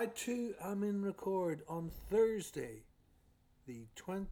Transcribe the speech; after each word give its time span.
I 0.00 0.06
too 0.06 0.54
am 0.64 0.82
in 0.82 1.02
record 1.04 1.60
on 1.68 1.90
Thursday, 2.08 2.84
the 3.66 3.84
25th. 3.96 4.24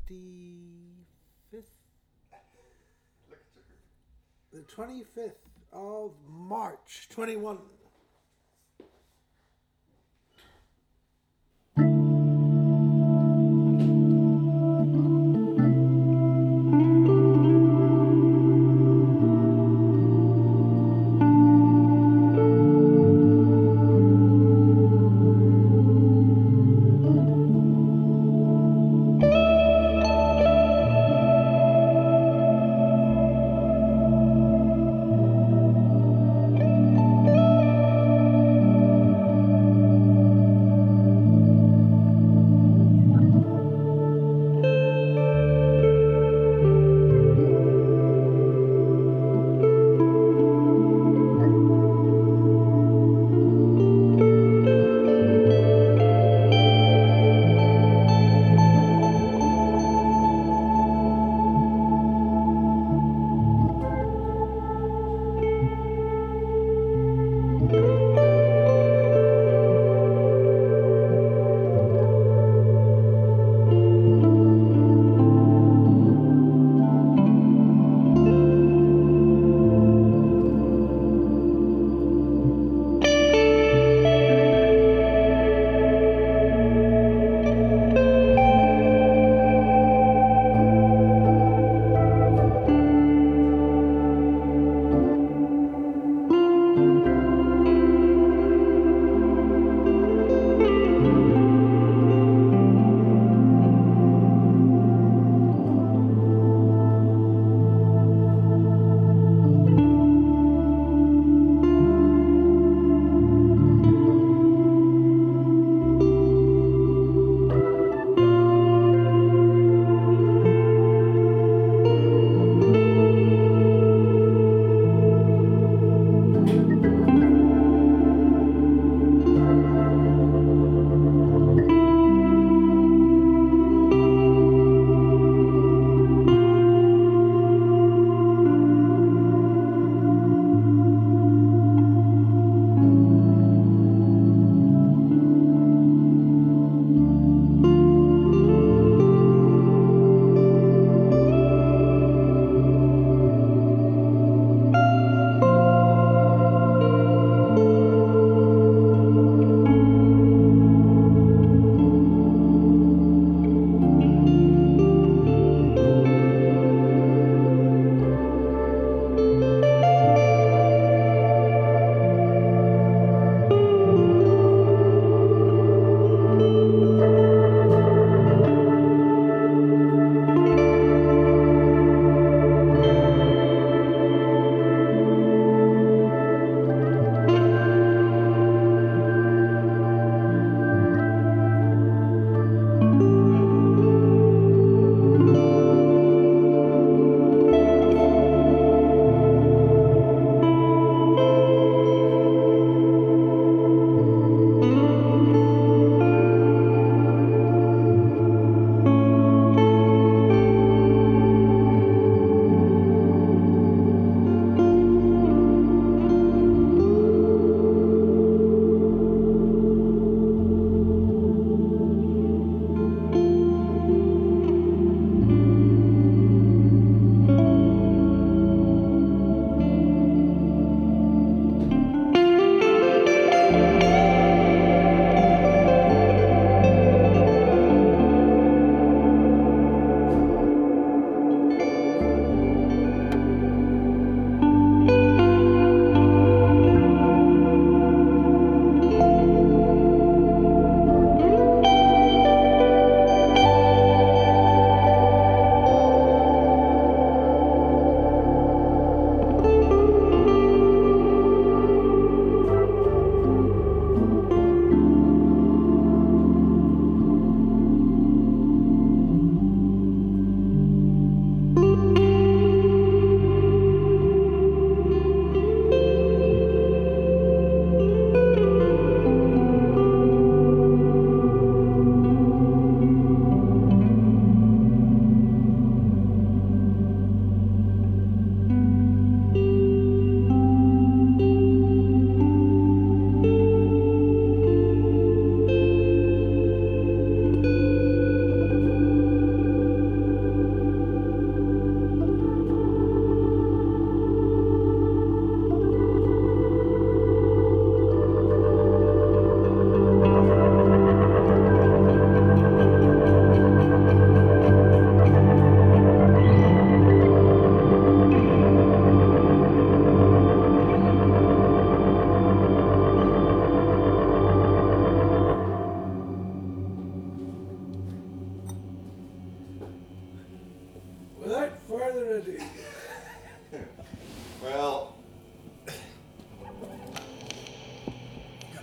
The 4.51 4.61
25th 4.61 5.33
of 5.71 6.13
March 6.27 7.09
21. 7.11 7.59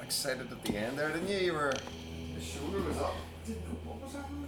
Excited 0.06 0.52
at 0.52 0.64
the 0.64 0.78
end 0.78 1.00
there, 1.00 1.10
didn't 1.10 1.28
you? 1.28 1.38
You 1.38 1.54
were. 1.54 1.74
The 2.36 2.42
shoulder 2.42 2.80
was 2.82 2.98
up. 2.98 3.16
Didn't 3.48 3.64
know 3.66 3.92
what 3.92 4.04
was 4.04 4.14
happening. 4.14 4.46